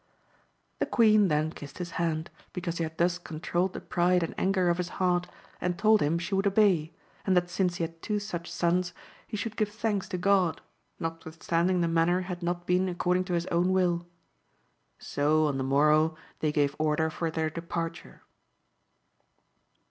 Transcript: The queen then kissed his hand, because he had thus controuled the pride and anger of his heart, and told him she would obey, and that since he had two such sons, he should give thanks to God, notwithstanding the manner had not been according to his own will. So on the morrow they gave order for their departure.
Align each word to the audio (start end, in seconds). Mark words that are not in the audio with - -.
The 0.79 0.87
queen 0.87 1.27
then 1.27 1.51
kissed 1.51 1.77
his 1.77 1.91
hand, 1.91 2.31
because 2.53 2.79
he 2.79 2.83
had 2.83 2.97
thus 2.97 3.19
controuled 3.19 3.73
the 3.73 3.79
pride 3.79 4.23
and 4.23 4.33
anger 4.35 4.67
of 4.67 4.79
his 4.79 4.89
heart, 4.97 5.27
and 5.61 5.77
told 5.77 6.01
him 6.01 6.17
she 6.17 6.33
would 6.33 6.47
obey, 6.47 6.91
and 7.23 7.37
that 7.37 7.51
since 7.51 7.75
he 7.75 7.83
had 7.83 8.01
two 8.01 8.17
such 8.17 8.51
sons, 8.51 8.95
he 9.27 9.37
should 9.37 9.55
give 9.55 9.69
thanks 9.69 10.09
to 10.09 10.17
God, 10.17 10.59
notwithstanding 10.99 11.81
the 11.81 11.87
manner 11.87 12.21
had 12.21 12.41
not 12.41 12.65
been 12.65 12.89
according 12.89 13.25
to 13.25 13.33
his 13.33 13.45
own 13.51 13.71
will. 13.73 14.07
So 14.97 15.45
on 15.45 15.59
the 15.59 15.63
morrow 15.63 16.15
they 16.39 16.51
gave 16.51 16.75
order 16.79 17.11
for 17.11 17.29
their 17.29 17.51
departure. 17.51 18.23